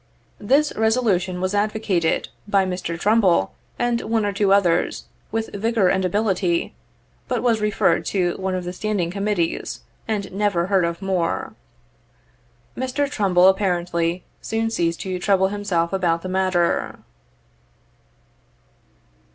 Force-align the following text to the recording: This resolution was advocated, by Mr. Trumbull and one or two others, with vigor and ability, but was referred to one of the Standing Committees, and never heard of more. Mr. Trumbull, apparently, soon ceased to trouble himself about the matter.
This 0.39 0.73
resolution 0.75 1.39
was 1.39 1.53
advocated, 1.53 2.29
by 2.47 2.65
Mr. 2.65 2.99
Trumbull 2.99 3.53
and 3.77 4.01
one 4.01 4.25
or 4.25 4.33
two 4.33 4.51
others, 4.51 5.05
with 5.31 5.53
vigor 5.53 5.89
and 5.89 6.03
ability, 6.03 6.73
but 7.27 7.43
was 7.43 7.61
referred 7.61 8.03
to 8.07 8.35
one 8.37 8.55
of 8.55 8.63
the 8.63 8.73
Standing 8.73 9.11
Committees, 9.11 9.81
and 10.07 10.31
never 10.31 10.65
heard 10.65 10.85
of 10.85 11.03
more. 11.03 11.53
Mr. 12.75 13.07
Trumbull, 13.07 13.47
apparently, 13.47 14.23
soon 14.41 14.71
ceased 14.71 15.01
to 15.01 15.19
trouble 15.19 15.49
himself 15.49 15.93
about 15.93 16.23
the 16.23 16.27
matter. 16.29 16.97